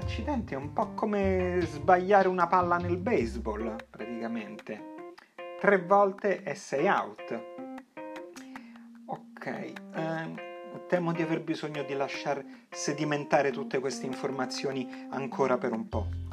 Accidenti, 0.00 0.54
è 0.54 0.56
un 0.56 0.72
po' 0.72 0.94
come 0.94 1.58
sbagliare 1.60 2.26
una 2.26 2.46
palla 2.46 2.78
nel 2.78 2.96
baseball, 2.96 3.76
praticamente. 3.90 4.94
Tre 5.60 5.78
volte 5.82 6.42
e 6.42 6.54
sei 6.54 6.86
out. 6.88 7.44
Ok, 9.04 9.46
eh, 9.46 9.74
temo 10.88 11.12
di 11.12 11.20
aver 11.20 11.42
bisogno 11.42 11.82
di 11.82 11.92
lasciar 11.92 12.42
sedimentare 12.70 13.50
tutte 13.50 13.78
queste 13.78 14.06
informazioni 14.06 15.06
ancora 15.10 15.58
per 15.58 15.72
un 15.72 15.88
po'. 15.88 16.29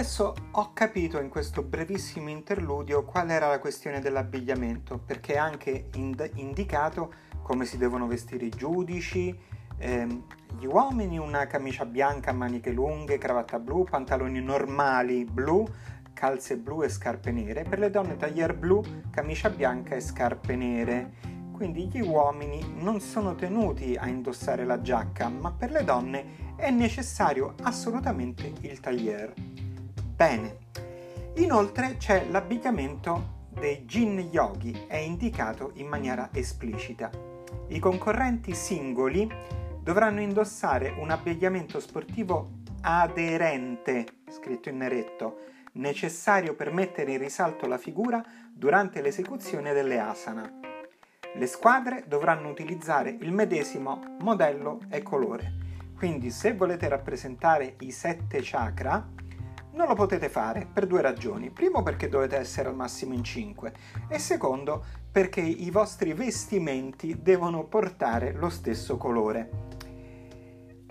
Adesso 0.00 0.34
ho 0.52 0.72
capito 0.72 1.20
in 1.20 1.28
questo 1.28 1.62
brevissimo 1.62 2.30
interludio 2.30 3.04
qual 3.04 3.28
era 3.28 3.48
la 3.48 3.58
questione 3.58 4.00
dell'abbigliamento, 4.00 4.96
perché 4.96 5.34
è 5.34 5.36
anche 5.36 5.90
ind- 5.92 6.30
indicato 6.36 7.12
come 7.42 7.66
si 7.66 7.76
devono 7.76 8.06
vestire 8.06 8.46
i 8.46 8.48
giudici, 8.48 9.38
Eh, 9.76 10.06
gli 10.58 10.64
uomini 10.64 11.18
una 11.18 11.46
camicia 11.46 11.84
bianca 11.84 12.30
a 12.30 12.32
maniche 12.32 12.70
lunghe, 12.70 13.18
cravatta 13.18 13.58
blu, 13.58 13.84
pantaloni 13.84 14.40
normali 14.40 15.26
blu, 15.26 15.66
calze 16.14 16.56
blu 16.56 16.82
e 16.82 16.88
scarpe 16.88 17.30
nere. 17.30 17.64
Per 17.64 17.78
le 17.78 17.90
donne 17.90 18.16
taglier 18.16 18.56
blu, 18.56 18.82
camicia 19.10 19.50
bianca 19.50 19.94
e 19.94 20.00
scarpe 20.00 20.56
nere. 20.56 21.12
Quindi 21.52 21.88
gli 21.88 22.00
uomini 22.00 22.74
non 22.78 23.00
sono 23.00 23.34
tenuti 23.34 23.96
a 23.96 24.06
indossare 24.08 24.64
la 24.64 24.80
giacca, 24.80 25.28
ma 25.28 25.52
per 25.52 25.70
le 25.70 25.84
donne 25.84 26.56
è 26.56 26.70
necessario 26.70 27.54
assolutamente 27.62 28.50
il 28.62 28.80
taglier. 28.80 29.34
Bene. 30.20 30.58
Inoltre 31.36 31.96
c'è 31.96 32.26
l'abbigliamento 32.28 33.46
dei 33.58 33.86
Jin 33.86 34.18
Yogi, 34.18 34.84
è 34.86 34.96
indicato 34.96 35.70
in 35.76 35.86
maniera 35.86 36.28
esplicita. 36.34 37.10
I 37.68 37.78
concorrenti 37.78 38.54
singoli 38.54 39.26
dovranno 39.82 40.20
indossare 40.20 40.90
un 40.98 41.10
abbigliamento 41.10 41.80
sportivo 41.80 42.50
aderente, 42.82 44.04
scritto 44.28 44.68
in 44.68 44.76
neretto, 44.76 45.38
necessario 45.72 46.54
per 46.54 46.70
mettere 46.70 47.12
in 47.12 47.18
risalto 47.18 47.66
la 47.66 47.78
figura 47.78 48.22
durante 48.52 49.00
l'esecuzione 49.00 49.72
delle 49.72 49.98
asana. 50.00 50.52
Le 51.34 51.46
squadre 51.46 52.04
dovranno 52.06 52.50
utilizzare 52.50 53.08
il 53.08 53.32
medesimo 53.32 54.16
modello 54.18 54.80
e 54.90 55.02
colore. 55.02 55.54
Quindi 55.96 56.30
se 56.30 56.52
volete 56.52 56.88
rappresentare 56.88 57.76
i 57.78 57.90
sette 57.90 58.40
chakra, 58.42 59.19
non 59.72 59.86
lo 59.86 59.94
potete 59.94 60.28
fare 60.28 60.66
per 60.72 60.86
due 60.86 61.00
ragioni. 61.00 61.50
Primo 61.50 61.82
perché 61.82 62.08
dovete 62.08 62.36
essere 62.36 62.68
al 62.68 62.74
massimo 62.74 63.14
in 63.14 63.22
5 63.22 63.72
e 64.08 64.18
secondo 64.18 64.84
perché 65.10 65.40
i 65.40 65.70
vostri 65.70 66.12
vestimenti 66.12 67.20
devono 67.22 67.64
portare 67.64 68.32
lo 68.32 68.48
stesso 68.48 68.96
colore. 68.96 69.68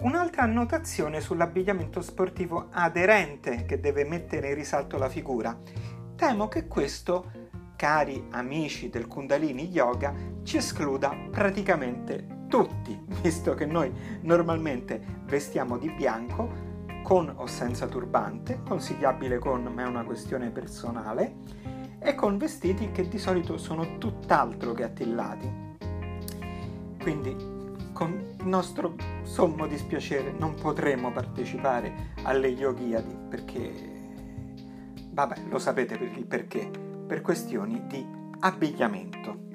Un'altra 0.01 0.43
annotazione 0.43 1.19
sull'abbigliamento 1.19 2.01
sportivo 2.01 2.67
aderente 2.71 3.65
che 3.65 3.81
deve 3.81 4.05
mettere 4.05 4.49
in 4.49 4.55
risalto 4.55 4.97
la 4.97 5.09
figura. 5.09 5.59
Temo 6.15 6.47
che 6.47 6.67
questo, 6.67 7.31
cari 7.75 8.27
amici 8.31 8.89
del 8.89 9.07
Kundalini 9.07 9.67
Yoga, 9.67 10.13
ci 10.43 10.57
escluda 10.57 11.15
praticamente 11.29 12.45
tutti, 12.47 12.97
visto 13.21 13.53
che 13.55 13.65
noi 13.65 13.91
normalmente 14.21 15.01
vestiamo 15.25 15.77
di 15.77 15.89
bianco 15.91 16.68
con 17.09 17.33
o 17.37 17.47
senza 17.47 17.87
turbante, 17.87 18.61
consigliabile 18.61 19.39
con 19.39 19.63
ma 19.63 19.81
è 19.81 19.87
una 19.87 20.03
questione 20.03 20.51
personale, 20.51 21.37
e 21.97 22.13
con 22.13 22.37
vestiti 22.37 22.91
che 22.91 23.07
di 23.07 23.17
solito 23.17 23.57
sono 23.57 23.97
tutt'altro 23.97 24.73
che 24.73 24.83
attillati. 24.83 25.51
Quindi 27.01 27.35
con 27.93 28.35
nostro 28.43 28.93
sommo 29.23 29.65
dispiacere 29.65 30.35
non 30.37 30.53
potremo 30.53 31.11
partecipare 31.11 32.11
alle 32.21 32.49
Yoghiadi 32.49 33.17
perché, 33.27 33.73
vabbè, 35.09 35.45
lo 35.49 35.57
sapete 35.57 35.97
perché, 36.27 36.69
per 37.07 37.21
questioni 37.21 37.87
di 37.87 38.05
abbigliamento. 38.41 39.48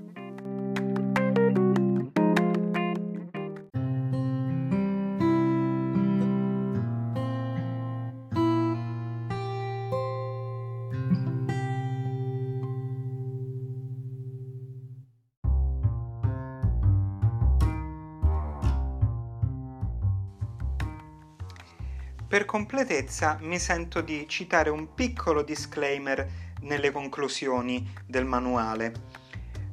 Completezza 22.55 23.37
mi 23.41 23.59
sento 23.59 24.01
di 24.01 24.29
citare 24.29 24.71
un 24.71 24.95
piccolo 24.95 25.43
disclaimer 25.43 26.25
nelle 26.61 26.93
conclusioni 26.93 27.93
del 28.07 28.25
manuale. 28.25 28.93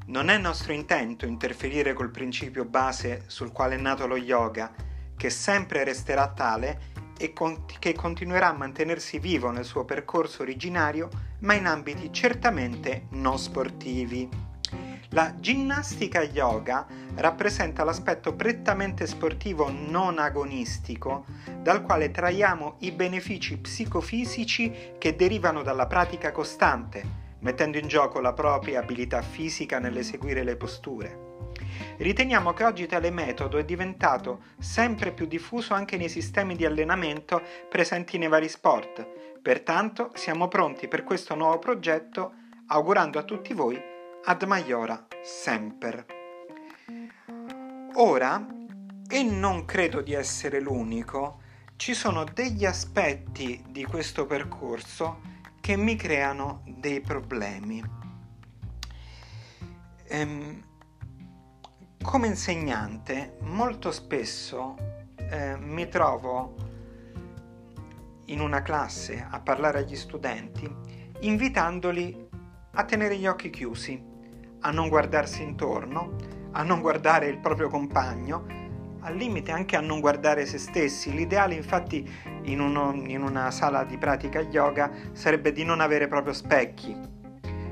Non 0.07 0.29
è 0.29 0.39
nostro 0.39 0.73
intento 0.73 1.27
interferire 1.27 1.93
col 1.93 2.09
principio 2.09 2.65
base 2.65 3.25
sul 3.27 3.51
quale 3.51 3.75
è 3.75 3.77
nato 3.77 4.07
lo 4.07 4.17
yoga, 4.17 4.73
che 5.15 5.29
sempre 5.29 5.83
resterà 5.83 6.29
tale 6.29 6.81
e 7.19 7.33
con- 7.33 7.65
che 7.77 7.93
continuerà 7.93 8.49
a 8.49 8.57
mantenersi 8.57 9.19
vivo 9.19 9.51
nel 9.51 9.65
suo 9.65 9.85
percorso 9.85 10.41
originario, 10.41 11.07
ma 11.41 11.53
in 11.53 11.67
ambiti 11.67 12.11
certamente 12.11 13.05
non 13.11 13.37
sportivi. 13.37 14.27
La 15.13 15.35
ginnastica 15.37 16.21
yoga 16.21 16.87
rappresenta 17.15 17.83
l'aspetto 17.83 18.33
prettamente 18.33 19.05
sportivo 19.05 19.69
non 19.69 20.19
agonistico 20.19 21.25
dal 21.59 21.81
quale 21.81 22.11
traiamo 22.11 22.75
i 22.79 22.93
benefici 22.93 23.57
psicofisici 23.57 24.93
che 24.97 25.17
derivano 25.17 25.63
dalla 25.63 25.85
pratica 25.85 26.31
costante, 26.31 27.03
mettendo 27.39 27.77
in 27.77 27.89
gioco 27.89 28.21
la 28.21 28.31
propria 28.31 28.79
abilità 28.79 29.21
fisica 29.21 29.79
nell'eseguire 29.79 30.43
le 30.43 30.55
posture. 30.55 31.29
Riteniamo 31.97 32.53
che 32.53 32.63
oggi 32.63 32.87
tale 32.87 33.11
metodo 33.11 33.57
è 33.57 33.65
diventato 33.65 34.43
sempre 34.59 35.11
più 35.11 35.25
diffuso 35.25 35.73
anche 35.73 35.97
nei 35.97 36.07
sistemi 36.07 36.55
di 36.55 36.63
allenamento 36.63 37.41
presenti 37.69 38.17
nei 38.17 38.29
vari 38.29 38.47
sport. 38.47 39.05
Pertanto 39.41 40.11
siamo 40.13 40.47
pronti 40.47 40.87
per 40.87 41.03
questo 41.03 41.35
nuovo 41.35 41.59
progetto 41.59 42.31
augurando 42.67 43.19
a 43.19 43.23
tutti 43.23 43.53
voi 43.53 43.90
ad 44.23 44.43
maiora 44.43 45.07
semper. 45.23 46.05
Ora, 47.95 48.45
e 49.09 49.23
non 49.23 49.65
credo 49.65 50.01
di 50.01 50.13
essere 50.13 50.59
l'unico, 50.59 51.41
ci 51.75 51.95
sono 51.95 52.23
degli 52.23 52.63
aspetti 52.65 53.63
di 53.67 53.83
questo 53.83 54.27
percorso 54.27 55.21
che 55.59 55.75
mi 55.75 55.95
creano 55.95 56.61
dei 56.65 57.01
problemi. 57.01 57.83
Ehm, 60.03 60.63
come 62.01 62.27
insegnante 62.27 63.37
molto 63.41 63.91
spesso 63.91 64.75
eh, 65.15 65.57
mi 65.57 65.87
trovo 65.87 66.55
in 68.25 68.39
una 68.39 68.61
classe 68.61 69.25
a 69.29 69.39
parlare 69.39 69.79
agli 69.79 69.95
studenti 69.95 70.69
invitandoli 71.21 72.29
a 72.73 72.85
tenere 72.85 73.17
gli 73.17 73.27
occhi 73.27 73.49
chiusi 73.49 74.10
a 74.61 74.71
non 74.71 74.89
guardarsi 74.89 75.43
intorno, 75.43 76.15
a 76.51 76.63
non 76.63 76.81
guardare 76.81 77.27
il 77.27 77.37
proprio 77.39 77.69
compagno, 77.69 78.45
al 79.01 79.15
limite 79.15 79.51
anche 79.51 79.75
a 79.75 79.81
non 79.81 79.99
guardare 79.99 80.45
se 80.45 80.57
stessi. 80.57 81.13
L'ideale 81.13 81.55
infatti 81.55 82.09
in, 82.43 82.59
uno, 82.59 82.93
in 82.93 83.21
una 83.21 83.51
sala 83.51 83.83
di 83.83 83.97
pratica 83.97 84.41
yoga 84.41 84.91
sarebbe 85.13 85.51
di 85.51 85.63
non 85.63 85.81
avere 85.81 86.07
proprio 86.07 86.33
specchi, 86.33 86.95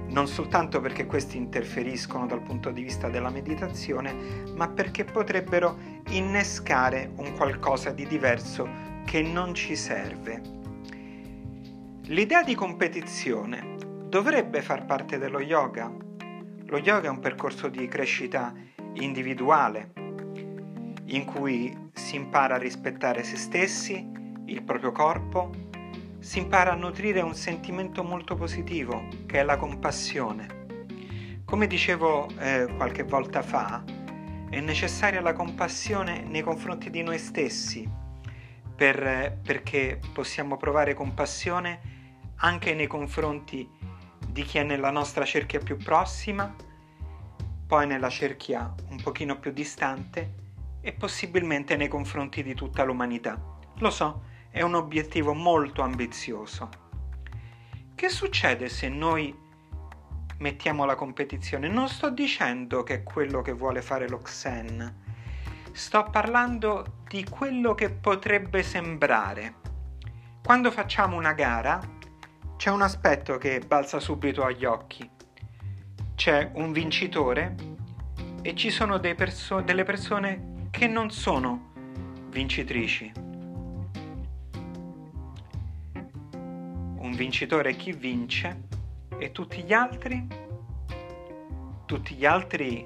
non 0.08 0.28
soltanto 0.28 0.82
perché 0.82 1.06
questi 1.06 1.38
interferiscono 1.38 2.26
dal 2.26 2.42
punto 2.42 2.72
di 2.72 2.82
vista 2.82 3.10
della 3.10 3.30
meditazione, 3.30 4.14
ma 4.56 4.68
perché 4.68 5.06
potrebbero 5.06 5.78
innescare 6.10 7.12
un 7.16 7.36
qualcosa 7.36 7.92
di 7.92 8.08
diverso 8.08 8.68
che 9.06 9.22
non 9.22 9.54
ci 9.54 9.76
serve. 9.76 10.58
L'idea 12.06 12.42
di 12.42 12.56
competizione 12.56 13.76
dovrebbe 14.08 14.64
far 14.64 14.86
parte 14.86 15.20
dello 15.20 15.40
yoga? 15.40 16.08
Lo 16.70 16.78
yoga 16.78 17.08
è 17.08 17.10
un 17.10 17.20
percorso 17.20 17.68
di 17.68 17.88
crescita 17.88 18.54
individuale 18.94 19.92
in 21.06 21.26
cui 21.26 21.90
si 21.94 22.16
impara 22.16 22.56
a 22.56 22.58
rispettare 22.60 23.24
se 23.24 23.38
stessi, 23.38 24.08
il 24.46 24.62
proprio 24.62 24.92
corpo, 24.92 25.50
si 26.20 26.38
impara 26.38 26.74
a 26.74 26.76
nutrire 26.76 27.22
un 27.22 27.34
sentimento 27.34 28.04
molto 28.04 28.36
positivo 28.36 29.08
che 29.26 29.40
è 29.40 29.44
la 29.44 29.58
compassione. 29.58 31.42
Come 31.44 31.66
dicevo 31.66 32.28
eh, 32.38 32.68
qualche 32.78 33.02
volta 33.02 33.42
fa, 33.42 33.84
è 34.52 34.60
necessaria 34.60 35.22
la 35.22 35.34
compassione 35.34 36.22
nei 36.22 36.44
confronti 36.44 36.92
di 36.92 37.02
noi 37.02 37.18
stessi 37.18 37.90
per, 38.76 39.40
perché 39.42 40.00
possiamo 40.14 40.56
provare 40.56 40.94
compassione 40.94 41.80
anche 42.36 42.76
nei 42.76 42.86
confronti 42.86 43.58
di 43.58 43.99
di 44.32 44.44
chi 44.44 44.60
è 44.60 44.64
nella 44.64 44.92
nostra 44.92 45.26
cerchia 45.26 45.60
più 45.60 45.78
prossima, 45.78 46.54
poi 47.68 47.88
nella 47.88 48.10
cerchia 48.10 48.74
un 48.90 49.02
pochino 49.02 49.38
più 49.40 49.52
distante 49.52 50.34
e 50.82 50.94
possibilmente 50.94 51.76
nei 51.76 51.88
confronti 51.88 52.44
di 52.44 52.54
tutta 52.54 52.84
l'umanità. 52.84 53.40
Lo 53.78 53.90
so, 53.90 54.24
è 54.50 54.62
un 54.62 54.76
obiettivo 54.76 55.34
molto 55.34 55.82
ambizioso. 55.82 56.70
Che 57.96 58.10
succede 58.10 58.70
se 58.70 58.88
noi 58.88 59.36
mettiamo 60.38 60.86
la 60.86 60.96
competizione? 60.96 61.68
Non 61.68 61.90
sto 61.90 62.10
dicendo 62.10 62.84
che 62.84 62.96
è 62.96 63.04
quello 63.04 63.42
che 63.42 63.52
vuole 63.52 63.82
fare 63.82 64.08
l'Oxen, 64.08 65.08
sto 65.72 66.08
parlando 66.10 67.02
di 67.08 67.26
quello 67.26 67.76
che 67.76 67.90
potrebbe 67.90 68.64
sembrare. 68.64 69.56
Quando 70.44 70.72
facciamo 70.72 71.18
una 71.18 71.34
gara, 71.34 71.80
c'è 72.60 72.72
un 72.72 72.82
aspetto 72.82 73.38
che 73.38 73.62
balza 73.66 74.02
subito 74.02 74.44
agli 74.44 74.66
occhi. 74.66 75.10
C'è 76.16 76.52
un 76.56 76.74
vincitore 76.74 77.56
e 78.42 78.54
ci 78.54 78.70
sono 78.70 79.00
perso- 79.00 79.62
delle 79.62 79.86
persone 79.86 80.68
che 80.70 80.86
non 80.86 81.10
sono 81.10 81.72
vincitrici. 82.28 83.14
Un 85.94 87.14
vincitore 87.16 87.70
è 87.70 87.76
chi 87.78 87.94
vince 87.94 88.68
e 89.18 89.32
tutti 89.32 89.64
gli 89.64 89.72
altri? 89.72 90.28
Tutti 91.86 92.14
gli 92.14 92.26
altri 92.26 92.86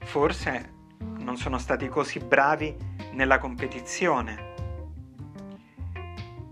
forse 0.00 0.70
non 0.98 1.38
sono 1.38 1.56
stati 1.56 1.88
così 1.88 2.18
bravi 2.18 2.76
nella 3.12 3.38
competizione. 3.38 4.51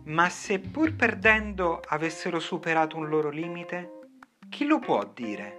Ma 0.05 0.29
se 0.31 0.59
pur 0.59 0.95
perdendo 0.95 1.81
avessero 1.87 2.41
superato 2.41 2.97
un 2.97 3.09
loro 3.09 3.29
limite, 3.29 3.99
chi 4.49 4.65
lo 4.65 4.79
può 4.79 5.05
dire? 5.05 5.59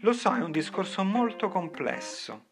Lo 0.00 0.12
so, 0.12 0.34
è 0.34 0.42
un 0.42 0.50
discorso 0.50 1.04
molto 1.04 1.48
complesso. 1.48 2.46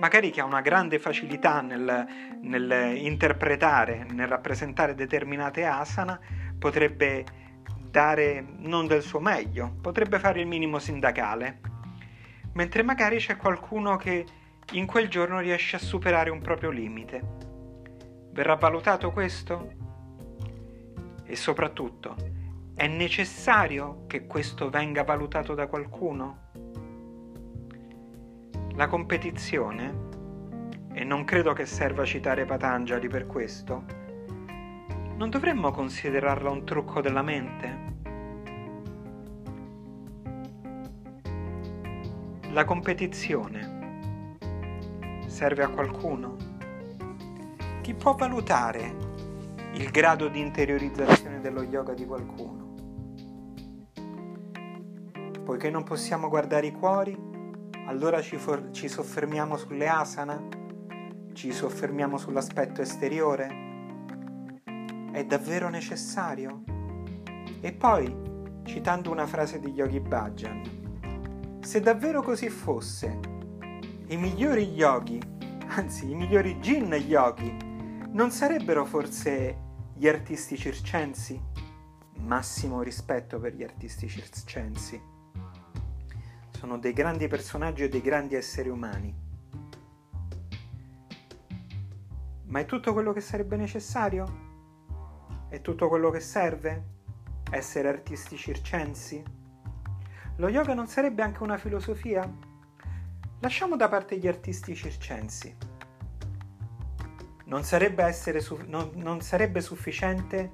Magari 0.00 0.30
chi 0.30 0.40
ha 0.40 0.44
una 0.44 0.60
grande 0.60 0.98
facilità 0.98 1.60
nel, 1.60 2.06
nel 2.42 2.96
interpretare, 2.96 4.04
nel 4.10 4.26
rappresentare 4.26 4.94
determinate 4.94 5.64
asana, 5.64 6.18
potrebbe 6.58 7.24
dare 7.80 8.44
non 8.58 8.88
del 8.88 9.02
suo 9.02 9.20
meglio, 9.20 9.76
potrebbe 9.80 10.18
fare 10.18 10.40
il 10.40 10.48
minimo 10.48 10.80
sindacale, 10.80 11.60
mentre 12.54 12.82
magari 12.82 13.18
c'è 13.18 13.36
qualcuno 13.36 13.96
che 13.96 14.26
in 14.72 14.86
quel 14.86 15.08
giorno 15.08 15.38
riesce 15.38 15.76
a 15.76 15.78
superare 15.78 16.30
un 16.30 16.40
proprio 16.40 16.70
limite. 16.70 17.53
Verrà 18.34 18.56
valutato 18.56 19.12
questo? 19.12 19.70
E 21.22 21.36
soprattutto, 21.36 22.16
è 22.74 22.88
necessario 22.88 24.06
che 24.08 24.26
questo 24.26 24.70
venga 24.70 25.04
valutato 25.04 25.54
da 25.54 25.68
qualcuno? 25.68 26.38
La 28.74 28.88
competizione, 28.88 30.08
e 30.92 31.04
non 31.04 31.22
credo 31.22 31.52
che 31.52 31.64
serva 31.64 32.04
citare 32.04 32.44
Patanjali 32.44 33.06
per 33.06 33.26
questo, 33.26 33.84
non 35.16 35.30
dovremmo 35.30 35.70
considerarla 35.70 36.50
un 36.50 36.64
trucco 36.64 37.00
della 37.00 37.22
mente? 37.22 37.92
La 42.50 42.64
competizione 42.64 44.36
serve 45.26 45.62
a 45.62 45.68
qualcuno? 45.68 46.53
Chi 47.84 47.92
può 47.92 48.14
valutare 48.14 48.96
il 49.74 49.90
grado 49.90 50.28
di 50.28 50.40
interiorizzazione 50.40 51.42
dello 51.42 51.62
yoga 51.62 51.92
di 51.92 52.06
qualcuno? 52.06 52.72
Poiché 55.44 55.68
non 55.68 55.82
possiamo 55.82 56.30
guardare 56.30 56.68
i 56.68 56.72
cuori, 56.72 57.14
allora 57.86 58.22
ci, 58.22 58.38
for- 58.38 58.70
ci 58.70 58.88
soffermiamo 58.88 59.58
sulle 59.58 59.86
asana? 59.86 60.42
Ci 61.34 61.52
soffermiamo 61.52 62.16
sull'aspetto 62.16 62.80
esteriore? 62.80 64.62
È 65.12 65.22
davvero 65.26 65.68
necessario? 65.68 66.62
E 67.60 67.70
poi, 67.74 68.16
citando 68.64 69.10
una 69.10 69.26
frase 69.26 69.60
di 69.60 69.72
Yogi 69.72 70.00
Bhajan, 70.00 71.58
se 71.60 71.80
davvero 71.80 72.22
così 72.22 72.48
fosse, 72.48 73.20
i 74.06 74.16
migliori 74.16 74.72
yogi, 74.72 75.20
anzi 75.66 76.10
i 76.10 76.14
migliori 76.14 76.58
jin 76.60 76.90
yogi, 76.94 77.72
non 78.14 78.30
sarebbero 78.30 78.84
forse 78.84 79.58
gli 79.94 80.08
artisti 80.08 80.56
circensi? 80.56 81.40
Massimo 82.16 82.82
rispetto 82.82 83.38
per 83.38 83.54
gli 83.54 83.62
artisti 83.62 84.08
circensi 84.08 85.12
sono 86.64 86.78
dei 86.78 86.94
grandi 86.94 87.28
personaggi 87.28 87.82
e 87.82 87.88
dei 87.90 88.00
grandi 88.00 88.36
esseri 88.36 88.70
umani. 88.70 89.14
Ma 92.44 92.60
è 92.60 92.64
tutto 92.64 92.94
quello 92.94 93.12
che 93.12 93.20
sarebbe 93.20 93.56
necessario? 93.56 94.42
È 95.50 95.60
tutto 95.60 95.88
quello 95.88 96.08
che 96.08 96.20
serve? 96.20 96.84
Essere 97.50 97.88
artisti 97.88 98.38
circensi? 98.38 99.22
Lo 100.36 100.48
yoga 100.48 100.72
non 100.72 100.86
sarebbe 100.86 101.22
anche 101.22 101.42
una 101.42 101.58
filosofia? 101.58 102.32
Lasciamo 103.40 103.76
da 103.76 103.88
parte 103.90 104.16
gli 104.16 104.26
artisti 104.26 104.74
circensi. 104.74 105.73
Non 107.44 107.62
sarebbe, 107.62 108.10
su- 108.12 108.58
non, 108.66 108.90
non 108.94 109.20
sarebbe 109.20 109.60
sufficiente 109.60 110.52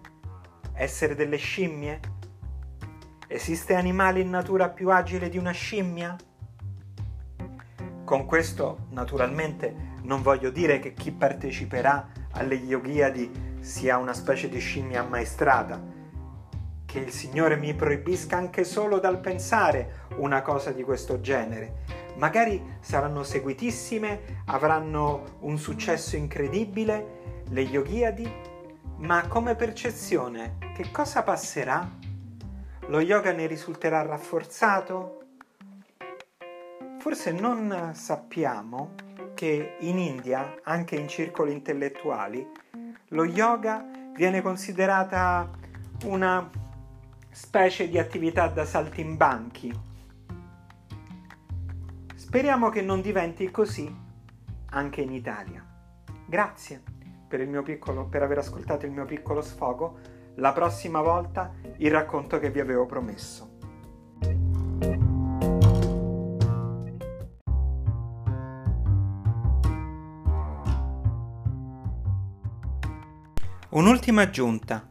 essere 0.72 1.14
delle 1.14 1.36
scimmie? 1.36 2.00
Esiste 3.28 3.74
animale 3.74 4.20
in 4.20 4.30
natura 4.30 4.70
più 4.70 4.90
agile 4.90 5.28
di 5.28 5.38
una 5.38 5.52
scimmia? 5.52 6.16
Con 8.04 8.26
questo, 8.26 8.86
naturalmente, 8.90 9.98
non 10.02 10.22
voglio 10.22 10.50
dire 10.50 10.80
che 10.80 10.94
chi 10.94 11.12
parteciperà 11.12 12.08
alle 12.32 12.56
Yoghiadi 12.56 13.58
sia 13.60 13.98
una 13.98 14.14
specie 14.14 14.48
di 14.48 14.58
scimmia 14.58 15.02
ammaestrata, 15.02 15.99
che 16.90 16.98
il 16.98 17.12
Signore 17.12 17.54
mi 17.54 17.72
proibisca 17.72 18.36
anche 18.36 18.64
solo 18.64 18.98
dal 18.98 19.20
pensare 19.20 20.06
una 20.16 20.42
cosa 20.42 20.72
di 20.72 20.82
questo 20.82 21.20
genere. 21.20 21.84
Magari 22.16 22.78
saranno 22.80 23.22
seguitissime, 23.22 24.42
avranno 24.46 25.36
un 25.40 25.56
successo 25.56 26.16
incredibile, 26.16 27.44
le 27.50 27.60
Yoghiadi, 27.60 28.28
ma 28.96 29.28
come 29.28 29.54
percezione, 29.54 30.56
che 30.74 30.90
cosa 30.90 31.22
passerà? 31.22 31.88
Lo 32.88 33.00
yoga 33.00 33.30
ne 33.30 33.46
risulterà 33.46 34.02
rafforzato? 34.02 35.22
Forse 36.98 37.30
non 37.30 37.92
sappiamo 37.94 38.94
che 39.34 39.76
in 39.78 39.96
India, 39.96 40.56
anche 40.64 40.96
in 40.96 41.06
circoli 41.06 41.52
intellettuali, 41.52 42.44
lo 43.08 43.24
yoga 43.24 43.86
viene 44.12 44.42
considerata 44.42 45.48
una 46.04 46.50
specie 47.40 47.88
di 47.88 47.98
attività 47.98 48.48
da 48.48 48.66
saltimbanchi. 48.66 49.72
Speriamo 52.14 52.68
che 52.68 52.82
non 52.82 53.00
diventi 53.00 53.50
così 53.50 53.90
anche 54.72 55.00
in 55.00 55.10
Italia. 55.10 55.66
Grazie 56.26 56.82
per, 57.26 57.62
piccolo, 57.62 58.04
per 58.08 58.22
aver 58.22 58.38
ascoltato 58.38 58.84
il 58.84 58.92
mio 58.92 59.06
piccolo 59.06 59.40
sfogo 59.40 59.98
la 60.34 60.52
prossima 60.52 61.00
volta 61.00 61.54
il 61.78 61.90
racconto 61.90 62.38
che 62.38 62.50
vi 62.50 62.60
avevo 62.60 62.84
promesso. 62.84 63.48
Un'ultima 73.70 74.22
aggiunta. 74.22 74.89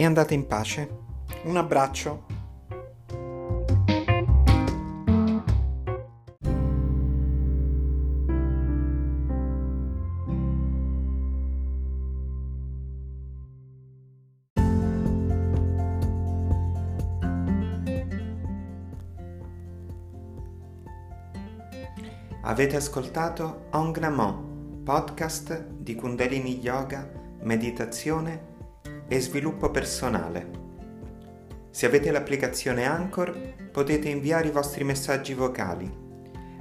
E 0.00 0.04
andate 0.06 0.32
in 0.32 0.46
pace. 0.46 0.88
Un 1.42 1.58
abbraccio. 1.58 2.24
Avete 22.44 22.76
ascoltato 22.76 23.66
Namo, 23.98 24.80
podcast 24.82 25.62
di 25.62 25.94
Kundalini 25.94 26.58
Yoga, 26.58 27.06
meditazione 27.42 28.49
e 29.12 29.20
sviluppo 29.20 29.72
personale. 29.72 30.50
Se 31.70 31.84
avete 31.84 32.12
l'applicazione 32.12 32.84
Anchor 32.84 33.56
potete 33.72 34.08
inviare 34.08 34.46
i 34.46 34.52
vostri 34.52 34.84
messaggi 34.84 35.34
vocali, 35.34 35.92